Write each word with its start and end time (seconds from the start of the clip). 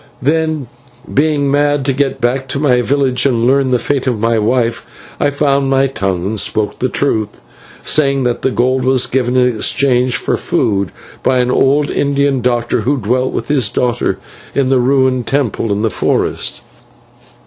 "Then, 0.19 0.65
being 1.13 1.51
mad 1.51 1.85
to 1.85 1.93
get 1.93 2.19
back 2.19 2.47
to 2.47 2.59
my 2.59 2.81
village 2.81 3.27
and 3.27 3.45
learn 3.45 3.69
the 3.69 3.77
fate 3.77 4.07
of 4.07 4.19
my 4.19 4.39
wife, 4.39 4.83
I 5.19 5.29
found 5.29 5.69
my 5.69 5.85
tongue 5.85 6.25
and 6.25 6.39
spoke 6.39 6.79
the 6.79 6.89
truth, 6.89 7.39
saying 7.83 8.23
that 8.23 8.41
the 8.41 8.49
gold 8.49 8.83
was 8.83 9.05
given 9.05 9.37
in 9.37 9.55
exchange 9.55 10.15
for 10.17 10.37
food 10.37 10.91
by 11.21 11.37
an 11.37 11.51
old 11.51 11.91
Indian 11.91 12.41
doctor, 12.41 12.81
who 12.81 12.97
dwelt 12.97 13.31
with 13.31 13.47
his 13.47 13.69
daughter 13.69 14.17
in 14.55 14.73
a 14.73 14.79
ruined 14.79 15.27
temple 15.27 15.71
in 15.71 15.83
the 15.83 15.91
forest. 15.91 16.61